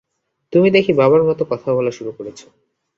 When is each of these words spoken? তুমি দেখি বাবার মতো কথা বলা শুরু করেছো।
তুমি 0.53 0.67
দেখি 0.71 0.91
বাবার 0.93 1.21
মতো 1.23 1.43
কথা 1.51 1.69
বলা 1.73 1.91
শুরু 1.91 2.11
করেছো। 2.17 2.45